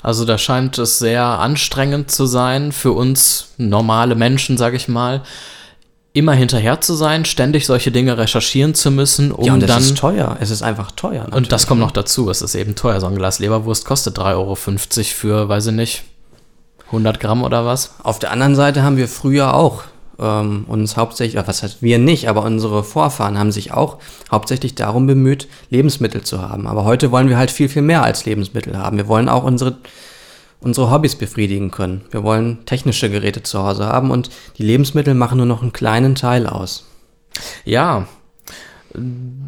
[0.01, 5.25] also da scheint es sehr anstrengend zu sein für uns normale Menschen, sage ich mal,
[6.19, 9.79] immer hinterher zu sein, ständig solche Dinge recherchieren zu müssen, um ja, und dann.
[9.79, 10.37] Es ist teuer.
[10.41, 11.21] Es ist einfach teuer.
[11.21, 11.37] Natürlich.
[11.37, 12.29] Und das kommt noch dazu.
[12.31, 13.01] Es ist eben teuer.
[13.01, 16.05] So ein Glas Leberwurst kostet 3,50 Euro für, weiß ich nicht,
[16.87, 17.95] 100 Gramm oder was.
[18.03, 19.85] Auf der anderen Seite haben wir früher auch
[20.19, 23.99] ähm, uns hauptsächlich, was heißt wir nicht, aber unsere Vorfahren haben sich auch
[24.31, 26.67] hauptsächlich darum bemüht, Lebensmittel zu haben.
[26.67, 28.97] Aber heute wollen wir halt viel, viel mehr als Lebensmittel haben.
[28.97, 29.77] Wir wollen auch unsere
[30.61, 32.05] unsere Hobbys befriedigen können.
[32.11, 36.15] Wir wollen technische Geräte zu Hause haben und die Lebensmittel machen nur noch einen kleinen
[36.15, 36.87] Teil aus.
[37.65, 38.09] Ja,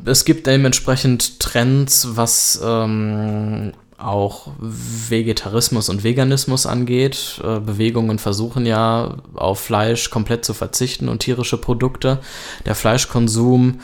[0.05, 7.41] es gibt dementsprechend Trends, was ähm, auch Vegetarismus und Veganismus angeht.
[7.43, 12.19] Äh, Bewegungen versuchen ja auf Fleisch komplett zu verzichten und tierische Produkte.
[12.67, 13.81] Der Fleischkonsum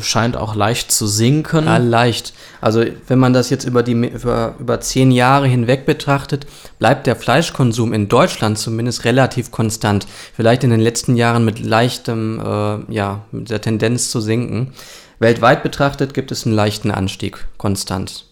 [0.00, 1.66] scheint auch leicht zu sinken.
[1.66, 2.32] Ja, leicht.
[2.60, 6.46] Also wenn man das jetzt über, die, über, über zehn Jahre hinweg betrachtet,
[6.78, 10.06] bleibt der Fleischkonsum in Deutschland zumindest relativ konstant.
[10.34, 14.72] Vielleicht in den letzten Jahren mit leichtem, äh, ja, mit der Tendenz zu sinken.
[15.18, 18.26] Weltweit betrachtet gibt es einen leichten Anstieg, konstant.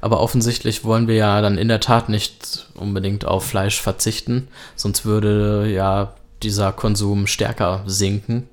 [0.00, 5.04] Aber offensichtlich wollen wir ja dann in der Tat nicht unbedingt auf Fleisch verzichten, sonst
[5.04, 8.48] würde ja dieser Konsum stärker sinken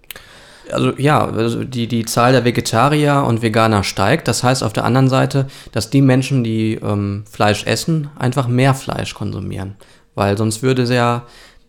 [0.71, 4.27] also ja, also die, die Zahl der Vegetarier und Veganer steigt.
[4.27, 8.73] Das heißt auf der anderen Seite, dass die Menschen, die ähm, Fleisch essen, einfach mehr
[8.73, 9.75] Fleisch konsumieren.
[10.15, 11.23] Weil sonst würde ja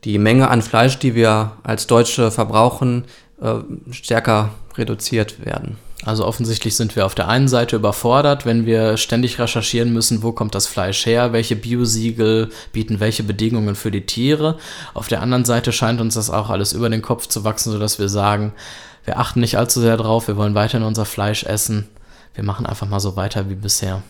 [0.04, 3.04] die Menge an Fleisch, die wir als Deutsche verbrauchen,
[3.40, 3.54] äh,
[3.92, 5.76] stärker reduziert werden.
[6.04, 10.32] Also offensichtlich sind wir auf der einen Seite überfordert, wenn wir ständig recherchieren müssen, wo
[10.32, 14.56] kommt das Fleisch her, welche Biosiegel bieten welche Bedingungen für die Tiere.
[14.94, 17.98] Auf der anderen Seite scheint uns das auch alles über den Kopf zu wachsen, sodass
[17.98, 18.54] wir sagen,
[19.04, 21.88] wir achten nicht allzu sehr drauf, wir wollen weiterhin unser Fleisch essen.
[22.34, 24.02] wir machen einfach mal so weiter wie bisher.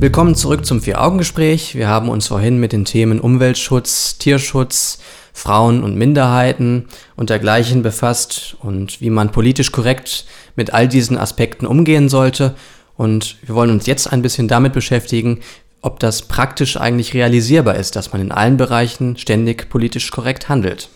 [0.00, 1.74] Willkommen zurück zum Vier-Augen-Gespräch.
[1.74, 5.00] Wir haben uns vorhin mit den Themen Umweltschutz, Tierschutz,
[5.32, 11.66] Frauen und Minderheiten und dergleichen befasst und wie man politisch korrekt mit all diesen Aspekten
[11.66, 12.54] umgehen sollte.
[12.96, 15.40] Und wir wollen uns jetzt ein bisschen damit beschäftigen,
[15.82, 20.90] ob das praktisch eigentlich realisierbar ist, dass man in allen Bereichen ständig politisch korrekt handelt.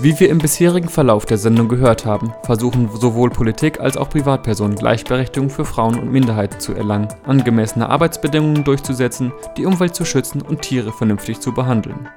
[0.00, 4.76] Wie wir im bisherigen Verlauf der Sendung gehört haben, versuchen sowohl Politik als auch Privatpersonen
[4.76, 10.62] Gleichberechtigung für Frauen und Minderheiten zu erlangen, angemessene Arbeitsbedingungen durchzusetzen, die Umwelt zu schützen und
[10.62, 12.08] Tiere vernünftig zu behandeln.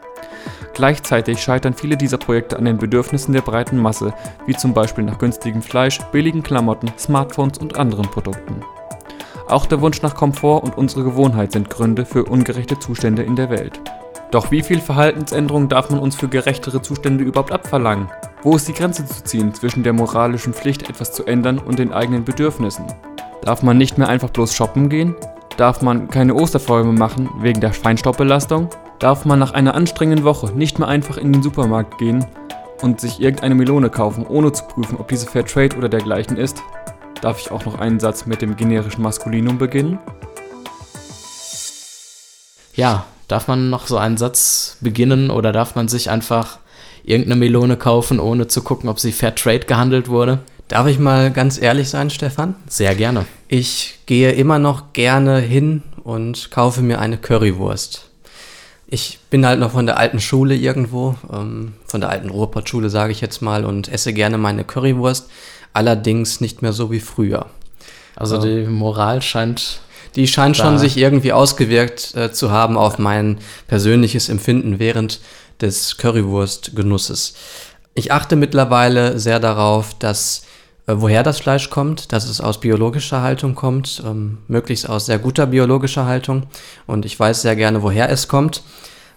[0.73, 4.11] Gleichzeitig scheitern viele dieser Projekte an den Bedürfnissen der breiten Masse,
[4.47, 8.61] wie zum Beispiel nach günstigem Fleisch, billigen Klamotten, Smartphones und anderen Produkten.
[9.47, 13.51] Auch der Wunsch nach Komfort und unsere Gewohnheit sind Gründe für ungerechte Zustände in der
[13.51, 13.79] Welt.
[14.29, 18.09] Doch wie viel Verhaltensänderung darf man uns für gerechtere Zustände überhaupt abverlangen?
[18.43, 21.93] Wo ist die Grenze zu ziehen zwischen der moralischen Pflicht, etwas zu ändern und den
[21.93, 22.85] eigenen Bedürfnissen?
[23.41, 25.15] Darf man nicht mehr einfach bloß shoppen gehen?
[25.55, 28.69] Darf man keine Osterfeuer machen wegen der Feinstaubbelastung?
[28.99, 32.25] Darf man nach einer anstrengenden Woche nicht mehr einfach in den Supermarkt gehen
[32.81, 36.61] und sich irgendeine Melone kaufen, ohne zu prüfen, ob diese Fairtrade oder dergleichen ist?
[37.21, 39.99] Darf ich auch noch einen Satz mit dem generischen Maskulinum beginnen?
[42.75, 46.59] Ja, Darf man noch so einen Satz beginnen oder darf man sich einfach
[47.03, 50.39] irgendeine Melone kaufen, ohne zu gucken, ob sie Fair Trade gehandelt wurde?
[50.67, 52.55] Darf ich mal ganz ehrlich sein, Stefan?
[52.67, 53.25] Sehr gerne.
[53.47, 58.09] Ich gehe immer noch gerne hin und kaufe mir eine Currywurst.
[58.89, 63.11] Ich bin halt noch von der alten Schule irgendwo, ähm, von der alten Ruhrpott-Schule sage
[63.11, 65.29] ich jetzt mal, und esse gerne meine Currywurst,
[65.73, 67.47] allerdings nicht mehr so wie früher.
[68.15, 69.81] Also die Moral scheint
[70.17, 75.21] die scheint schon sich irgendwie ausgewirkt äh, zu haben auf mein persönliches Empfinden während
[75.61, 77.35] des Currywurst-Genusses.
[77.93, 80.43] Ich achte mittlerweile sehr darauf, dass
[80.87, 85.19] äh, woher das Fleisch kommt, dass es aus biologischer Haltung kommt, ähm, möglichst aus sehr
[85.19, 86.47] guter biologischer Haltung.
[86.87, 88.63] Und ich weiß sehr gerne, woher es kommt.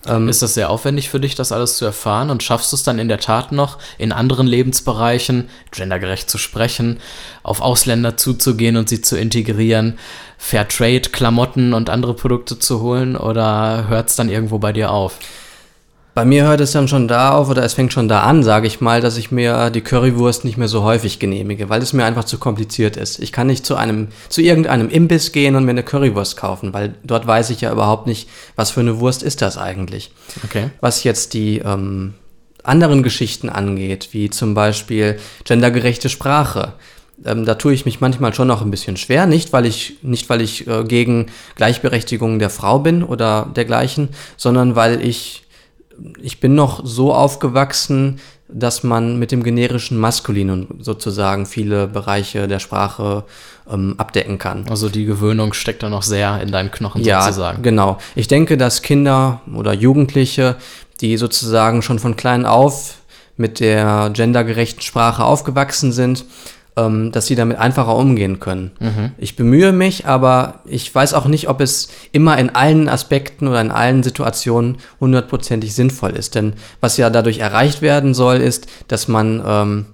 [0.07, 2.31] Ähm, ist das sehr aufwendig für dich, das alles zu erfahren?
[2.31, 7.01] Und schaffst du es dann in der Tat noch, in anderen Lebensbereichen gendergerecht zu sprechen,
[7.43, 9.99] auf Ausländer zuzugehen und sie zu integrieren,
[10.39, 13.17] Fairtrade, Klamotten und andere Produkte zu holen?
[13.17, 15.19] Oder hört es dann irgendwo bei dir auf?
[16.15, 18.67] Bei mir hört es dann schon da auf oder es fängt schon da an, sage
[18.67, 22.05] ich mal, dass ich mir die Currywurst nicht mehr so häufig genehmige, weil es mir
[22.05, 23.21] einfach zu kompliziert ist.
[23.21, 26.95] Ich kann nicht zu einem, zu irgendeinem Imbiss gehen und mir eine Currywurst kaufen, weil
[27.05, 30.11] dort weiß ich ja überhaupt nicht, was für eine Wurst ist das eigentlich.
[30.45, 30.71] Okay.
[30.81, 32.15] Was jetzt die ähm,
[32.65, 36.75] anderen Geschichten angeht, wie zum Beispiel gendergerechte Sprache.
[37.25, 40.29] Ähm, da tue ich mich manchmal schon noch ein bisschen schwer, nicht weil ich, nicht
[40.29, 45.45] weil ich äh, gegen Gleichberechtigung der Frau bin oder dergleichen, sondern weil ich
[46.21, 52.59] ich bin noch so aufgewachsen, dass man mit dem generischen Maskulinum sozusagen viele Bereiche der
[52.59, 53.25] Sprache
[53.71, 54.67] ähm, abdecken kann.
[54.69, 57.63] Also die Gewöhnung steckt da noch sehr in deinen Knochen ja, sozusagen.
[57.63, 57.99] Genau.
[58.15, 60.57] Ich denke, dass Kinder oder Jugendliche,
[61.01, 62.97] die sozusagen schon von klein auf
[63.37, 66.25] mit der gendergerechten Sprache aufgewachsen sind,
[66.81, 68.73] ähm, dass sie damit einfacher umgehen können.
[68.81, 69.13] Mhm.
[69.19, 73.61] Ich bemühe mich, aber ich weiß auch nicht, ob es immer in allen Aspekten oder
[73.61, 76.35] in allen Situationen hundertprozentig sinnvoll ist.
[76.35, 79.87] Denn was ja dadurch erreicht werden soll, ist, dass man ähm,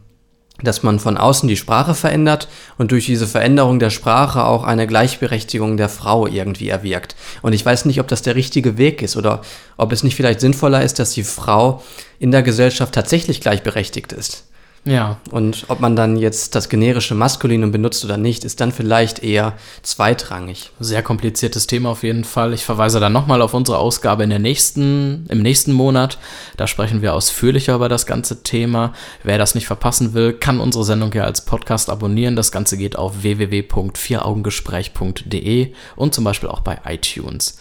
[0.63, 4.87] dass man von außen die Sprache verändert und durch diese Veränderung der Sprache auch eine
[4.87, 7.15] Gleichberechtigung der Frau irgendwie erwirkt.
[7.43, 9.43] Und ich weiß nicht, ob das der richtige Weg ist oder
[9.77, 11.83] ob es nicht vielleicht sinnvoller ist, dass die Frau
[12.19, 14.45] in der Gesellschaft tatsächlich gleichberechtigt ist.
[14.87, 15.19] Ja.
[15.33, 19.55] Und ob man dann jetzt das generische Maskulinum benutzt oder nicht, ist dann vielleicht eher
[19.83, 20.71] zweitrangig.
[20.79, 22.55] Sehr kompliziertes Thema auf jeden Fall.
[22.55, 26.19] Ich verweise dann nochmal auf unsere Ausgabe in der nächsten, im nächsten Monat.
[26.57, 28.93] Da sprechen wir ausführlicher über das ganze Thema.
[29.25, 32.37] Wer das nicht verpassen will, kann unsere Sendung ja als Podcast abonnieren.
[32.37, 37.59] Das Ganze geht auf www.vieraugengespräch.de und zum Beispiel auch bei iTunes.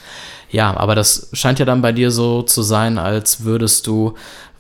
[0.52, 4.14] Ja, aber das scheint ja dann bei dir so zu sein, als würdest du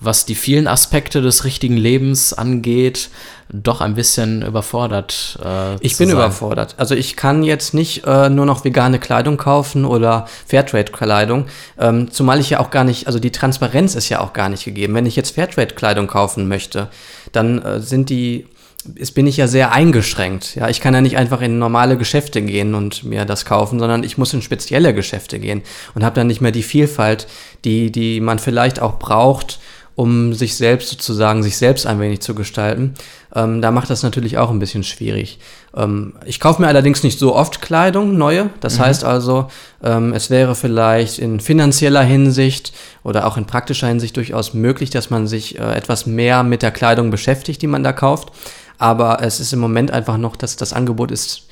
[0.05, 3.09] was die vielen Aspekte des richtigen Lebens angeht,
[3.49, 5.37] doch ein bisschen überfordert.
[5.43, 6.17] Äh, ich bin sein.
[6.17, 6.75] überfordert.
[6.77, 11.45] Also ich kann jetzt nicht äh, nur noch vegane Kleidung kaufen oder Fairtrade-Kleidung,
[11.79, 14.65] ähm, zumal ich ja auch gar nicht, also die Transparenz ist ja auch gar nicht
[14.65, 14.95] gegeben.
[14.95, 16.89] Wenn ich jetzt Fairtrade-Kleidung kaufen möchte,
[17.31, 18.47] dann äh, sind die
[18.93, 20.55] ist, bin ich ja sehr eingeschränkt.
[20.55, 24.03] Ja, ich kann ja nicht einfach in normale Geschäfte gehen und mir das kaufen, sondern
[24.03, 25.63] ich muss in spezielle Geschäfte gehen
[25.95, 27.27] und habe dann nicht mehr die Vielfalt,
[27.63, 29.59] die, die man vielleicht auch braucht,
[29.95, 32.95] um sich selbst sozusagen, sich selbst ein wenig zu gestalten.
[33.33, 35.39] Ähm, da macht das natürlich auch ein bisschen schwierig.
[35.75, 38.49] Ähm, ich kaufe mir allerdings nicht so oft Kleidung, neue.
[38.59, 38.83] Das mhm.
[38.83, 39.47] heißt also,
[39.83, 45.09] ähm, es wäre vielleicht in finanzieller Hinsicht oder auch in praktischer Hinsicht durchaus möglich, dass
[45.09, 48.31] man sich äh, etwas mehr mit der Kleidung beschäftigt, die man da kauft.
[48.77, 51.43] Aber es ist im Moment einfach noch, dass das Angebot ist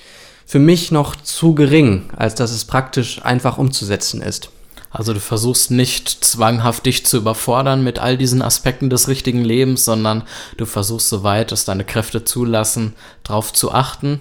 [0.45, 4.49] für mich noch zu gering, als dass es praktisch einfach umzusetzen ist.
[4.93, 9.85] Also du versuchst nicht zwanghaft dich zu überfordern mit all diesen Aspekten des richtigen Lebens,
[9.85, 10.21] sondern
[10.57, 14.19] du versuchst soweit es deine Kräfte zulassen, darauf zu achten.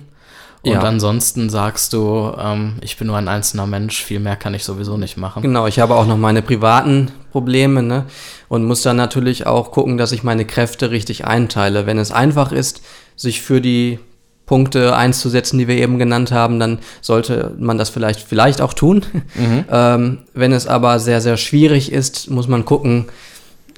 [0.62, 0.80] Und ja.
[0.80, 4.96] ansonsten sagst du, ähm, ich bin nur ein einzelner Mensch, viel mehr kann ich sowieso
[4.96, 5.42] nicht machen.
[5.42, 8.06] Genau, ich habe auch noch meine privaten Probleme ne?
[8.48, 11.84] und muss dann natürlich auch gucken, dass ich meine Kräfte richtig einteile.
[11.84, 12.80] Wenn es einfach ist,
[13.16, 13.98] sich für die
[14.46, 19.04] Punkte einzusetzen, die wir eben genannt haben, dann sollte man das vielleicht, vielleicht auch tun.
[19.34, 19.64] Mhm.
[19.70, 23.06] ähm, wenn es aber sehr, sehr schwierig ist, muss man gucken,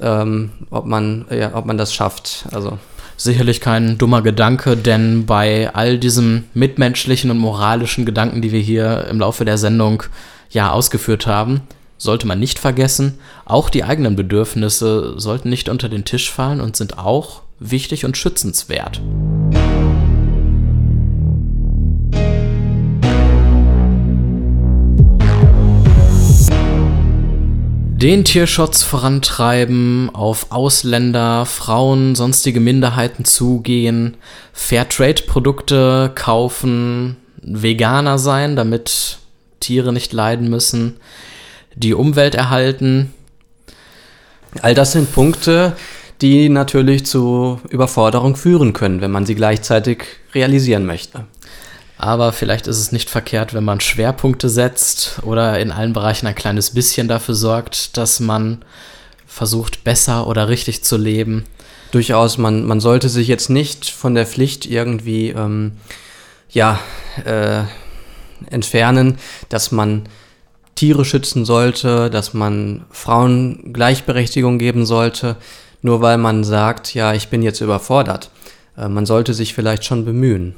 [0.01, 2.47] ähm, ob, man, ja, ob man das schafft.
[2.53, 2.79] Also.
[3.17, 9.07] Sicherlich kein dummer Gedanke, denn bei all diesem mitmenschlichen und moralischen Gedanken, die wir hier
[9.09, 10.03] im Laufe der Sendung
[10.51, 11.61] ja ausgeführt haben,
[11.97, 16.77] sollte man nicht vergessen, auch die eigenen Bedürfnisse sollten nicht unter den Tisch fallen und
[16.77, 19.01] sind auch wichtig und schützenswert.
[28.05, 34.19] Den Tierschutz vorantreiben, auf Ausländer, Frauen, sonstige Minderheiten zugehen,
[34.53, 39.17] Fairtrade-Produkte kaufen, Veganer sein, damit
[39.59, 40.97] Tiere nicht leiden müssen,
[41.77, 43.15] die Umwelt erhalten.
[44.61, 45.75] All das sind Punkte,
[46.21, 51.25] die natürlich zu Überforderung führen können, wenn man sie gleichzeitig realisieren möchte.
[52.05, 56.35] Aber vielleicht ist es nicht verkehrt, wenn man Schwerpunkte setzt oder in allen Bereichen ein
[56.35, 58.63] kleines bisschen dafür sorgt, dass man
[59.27, 61.45] versucht, besser oder richtig zu leben.
[61.93, 65.79] Durchaus, man, man sollte sich jetzt nicht von der Pflicht irgendwie ähm,
[66.51, 66.79] ja,
[67.25, 67.63] äh,
[68.51, 69.17] entfernen,
[69.49, 70.03] dass man
[70.75, 75.37] Tiere schützen sollte, dass man Frauen Gleichberechtigung geben sollte,
[75.81, 78.31] nur weil man sagt, ja, ich bin jetzt überfordert.
[78.77, 80.55] Äh, man sollte sich vielleicht schon bemühen.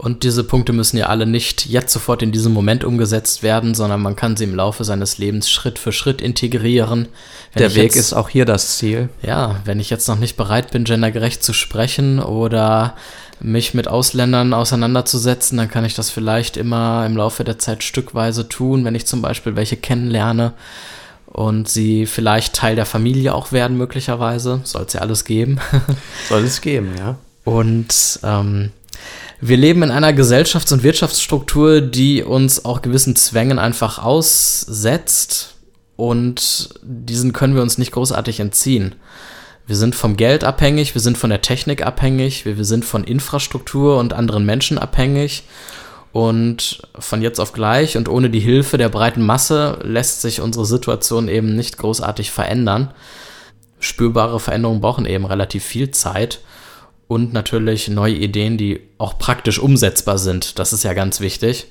[0.00, 4.00] Und diese Punkte müssen ja alle nicht jetzt sofort in diesem Moment umgesetzt werden, sondern
[4.00, 7.08] man kann sie im Laufe seines Lebens Schritt für Schritt integrieren.
[7.52, 9.10] Wenn Der Weg jetzt, ist auch hier das Ziel.
[9.20, 12.96] Ja, wenn ich jetzt noch nicht bereit bin, gendergerecht zu sprechen oder
[13.40, 18.48] mich mit Ausländern auseinanderzusetzen, dann kann ich das vielleicht immer im Laufe der Zeit stückweise
[18.48, 20.54] tun, wenn ich zum Beispiel welche kennenlerne
[21.26, 24.62] und sie vielleicht Teil der Familie auch werden, möglicherweise.
[24.64, 25.60] Soll es ja alles geben.
[26.30, 27.16] Soll es geben, ja.
[27.44, 28.70] Und ähm,
[29.40, 35.54] wir leben in einer Gesellschafts- und Wirtschaftsstruktur, die uns auch gewissen Zwängen einfach aussetzt
[35.96, 38.96] und diesen können wir uns nicht großartig entziehen.
[39.66, 43.04] Wir sind vom Geld abhängig, wir sind von der Technik abhängig, wir, wir sind von
[43.04, 45.44] Infrastruktur und anderen Menschen abhängig
[46.12, 50.66] und von jetzt auf gleich und ohne die Hilfe der breiten Masse lässt sich unsere
[50.66, 52.92] Situation eben nicht großartig verändern.
[53.78, 56.40] Spürbare Veränderungen brauchen eben relativ viel Zeit
[57.10, 60.60] und natürlich neue Ideen, die auch praktisch umsetzbar sind.
[60.60, 61.66] Das ist ja ganz wichtig.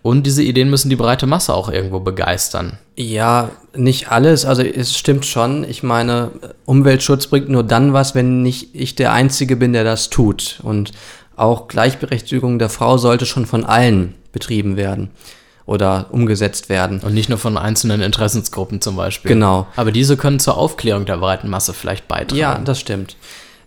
[0.00, 2.78] Und diese Ideen müssen die breite Masse auch irgendwo begeistern.
[2.96, 4.46] Ja, nicht alles.
[4.46, 5.68] Also es stimmt schon.
[5.68, 6.30] Ich meine,
[6.64, 10.58] Umweltschutz bringt nur dann was, wenn nicht ich der Einzige bin, der das tut.
[10.62, 10.92] Und
[11.36, 15.10] auch Gleichberechtigung der Frau sollte schon von allen betrieben werden
[15.66, 17.00] oder umgesetzt werden.
[17.00, 19.28] Und nicht nur von einzelnen Interessensgruppen zum Beispiel.
[19.28, 19.66] Genau.
[19.76, 22.40] Aber diese können zur Aufklärung der breiten Masse vielleicht beitragen.
[22.40, 23.16] Ja, das stimmt.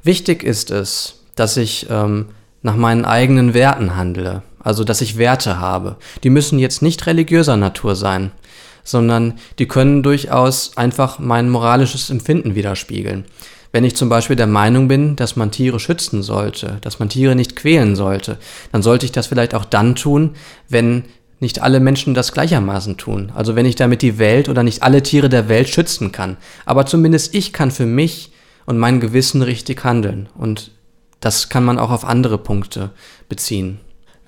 [0.08, 2.28] Wichtig ist es, dass ich ähm,
[2.62, 5.98] nach meinen eigenen Werten handle, also dass ich Werte habe.
[6.24, 8.32] Die müssen jetzt nicht religiöser Natur sein,
[8.86, 13.26] sondern die können durchaus einfach mein moralisches Empfinden widerspiegeln.
[13.74, 17.36] Wenn ich zum Beispiel der Meinung bin, dass man Tiere schützen sollte, dass man Tiere
[17.36, 18.38] nicht quälen sollte,
[18.72, 20.36] dann sollte ich das vielleicht auch dann tun,
[20.70, 21.04] wenn
[21.42, 23.34] nicht alle Menschen das gleichermaßen tun.
[23.36, 26.38] Also wenn ich damit die Welt oder nicht alle Tiere der Welt schützen kann.
[26.66, 28.32] Aber zumindest ich kann für mich
[28.68, 30.30] und mein Gewissen richtig handeln.
[30.38, 30.70] Und
[31.20, 32.92] das kann man auch auf andere Punkte
[33.28, 33.80] beziehen.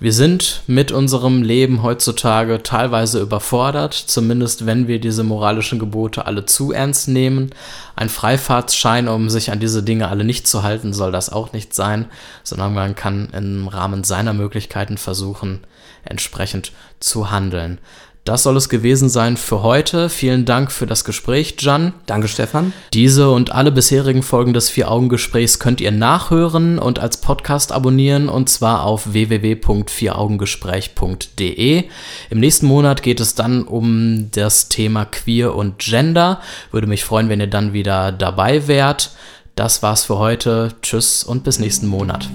[0.02, 6.46] Wir sind mit unserem Leben heutzutage teilweise überfordert, zumindest wenn wir diese moralischen Gebote alle
[6.46, 7.50] zu ernst nehmen.
[7.96, 11.74] Ein Freifahrtsschein, um sich an diese Dinge alle nicht zu halten, soll das auch nicht
[11.74, 12.06] sein,
[12.44, 15.60] sondern man kann im Rahmen seiner Möglichkeiten versuchen,
[16.02, 17.78] entsprechend zu handeln.
[18.24, 20.10] Das soll es gewesen sein für heute.
[20.10, 21.94] Vielen Dank für das Gespräch, Jan.
[22.06, 22.72] Danke, Stefan.
[22.92, 28.50] Diese und alle bisherigen Folgen des Vier-Augen-Gesprächs könnt ihr nachhören und als Podcast abonnieren und
[28.50, 31.84] zwar auf www.vieraugengespräch.de.
[32.28, 36.42] Im nächsten Monat geht es dann um das Thema Queer und Gender.
[36.72, 39.12] Würde mich freuen, wenn ihr dann wieder dabei wärt.
[39.56, 40.74] Das war's für heute.
[40.82, 42.28] Tschüss und bis nächsten Monat.